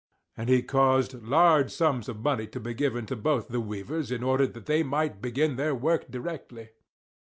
And 0.35 0.49
he 0.49 0.63
caused 0.63 1.13
large 1.21 1.69
sums 1.71 2.09
of 2.09 2.21
money 2.23 2.47
to 2.47 2.59
be 2.59 2.73
given 2.73 3.05
to 3.05 3.15
both 3.15 3.49
the 3.49 3.59
weavers 3.59 4.09
in 4.11 4.23
order 4.23 4.47
that 4.47 4.65
they 4.65 4.81
might 4.81 5.21
begin 5.21 5.57
their 5.57 5.75
work 5.75 6.09
directly. 6.09 6.69